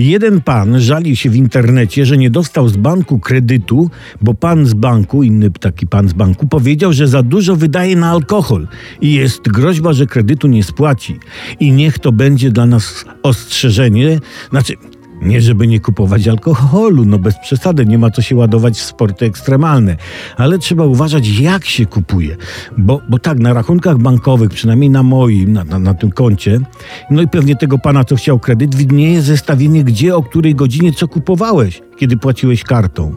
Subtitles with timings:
[0.00, 4.74] Jeden pan żalił się w internecie, że nie dostał z banku kredytu, bo pan z
[4.74, 8.68] banku, inny taki pan z banku, powiedział, że za dużo wydaje na alkohol
[9.00, 11.18] i jest groźba, że kredytu nie spłaci.
[11.60, 14.20] I niech to będzie dla nas ostrzeżenie,
[14.50, 14.74] znaczy
[15.22, 19.26] nie, żeby nie kupować alkoholu, no bez przesady, nie ma co się ładować w sporty
[19.26, 19.96] ekstremalne,
[20.36, 22.36] ale trzeba uważać, jak się kupuje.
[22.78, 26.60] Bo, bo tak, na rachunkach bankowych, przynajmniej na moim, na, na, na tym koncie,
[27.10, 31.08] no i pewnie tego pana, co chciał kredyt, widnieje zestawienie, gdzie, o której godzinie, co
[31.08, 33.14] kupowałeś, kiedy płaciłeś kartą.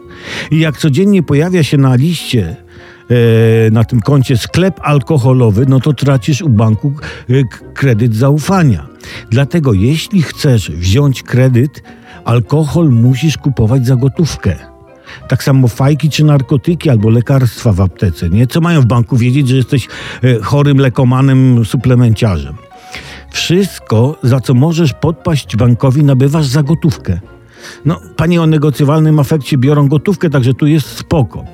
[0.50, 2.63] I jak codziennie pojawia się na liście
[3.72, 6.92] na tym koncie sklep alkoholowy, no to tracisz u banku
[7.30, 7.32] e,
[7.74, 8.86] kredyt zaufania.
[9.30, 11.82] Dlatego jeśli chcesz wziąć kredyt,
[12.24, 14.56] alkohol musisz kupować za gotówkę.
[15.28, 18.30] Tak samo fajki czy narkotyki albo lekarstwa w aptece.
[18.30, 18.46] Nie?
[18.46, 19.88] Co mają w banku wiedzieć, że jesteś
[20.22, 22.54] e, chorym lekomanem, suplemenciarzem?
[23.30, 27.20] Wszystko, za co możesz podpaść bankowi, nabywasz za gotówkę.
[27.84, 31.44] No, panie o negocjowalnym afekcie biorą gotówkę, także tu jest spoko.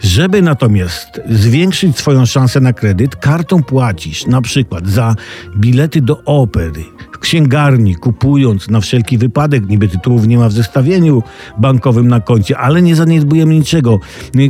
[0.00, 5.14] Żeby natomiast zwiększyć swoją szansę na kredyt, kartą płacisz na przykład za
[5.56, 6.84] bilety do opery,
[7.18, 11.22] księgarni, kupując na wszelki wypadek, niby tytułów nie ma w zestawieniu
[11.58, 14.00] bankowym na koncie, ale nie zaniedbujemy niczego.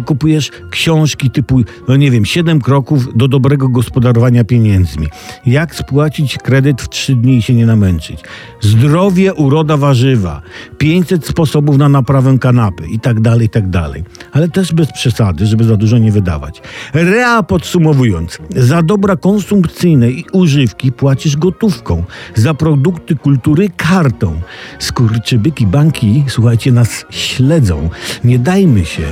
[0.07, 5.07] Kupujesz książki typu, no nie wiem, 7 kroków do dobrego gospodarowania pieniędzmi.
[5.47, 8.21] Jak spłacić kredyt w 3 dni i się nie namęczyć.
[8.61, 10.43] Zdrowie, uroda, warzywa.
[10.79, 14.05] 500 sposobów na naprawę kanapy i tak dalej, i tak dalej.
[14.33, 16.63] Ale też bez przesady, żeby za dużo nie wydawać.
[16.95, 22.05] Rea podsumowując, za dobra konsumpcyjne i używki płacisz gotówką.
[22.35, 24.41] Za produkty kultury kartą.
[24.79, 27.91] Skurczybyki banki, słuchajcie, nas śledzą.
[28.25, 29.07] Nie dajmy się,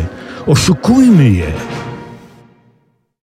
[0.47, 1.53] oszukujmy je.